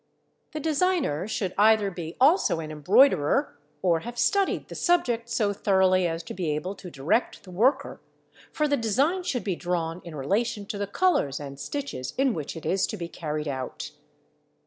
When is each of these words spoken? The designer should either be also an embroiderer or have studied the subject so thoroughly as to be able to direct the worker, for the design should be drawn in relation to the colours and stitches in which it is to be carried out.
The 0.53 0.59
designer 0.59 1.27
should 1.27 1.53
either 1.59 1.91
be 1.91 2.17
also 2.19 2.59
an 2.59 2.71
embroiderer 2.71 3.55
or 3.83 3.99
have 3.99 4.17
studied 4.17 4.67
the 4.67 4.73
subject 4.73 5.29
so 5.29 5.53
thoroughly 5.53 6.07
as 6.07 6.23
to 6.23 6.33
be 6.33 6.49
able 6.55 6.73
to 6.73 6.89
direct 6.89 7.43
the 7.43 7.51
worker, 7.51 8.01
for 8.51 8.67
the 8.67 8.77
design 8.77 9.21
should 9.21 9.43
be 9.43 9.55
drawn 9.55 10.01
in 10.03 10.15
relation 10.15 10.65
to 10.65 10.79
the 10.79 10.87
colours 10.87 11.39
and 11.39 11.59
stitches 11.59 12.15
in 12.17 12.33
which 12.33 12.57
it 12.57 12.65
is 12.65 12.87
to 12.87 12.97
be 12.97 13.07
carried 13.07 13.47
out. 13.47 13.91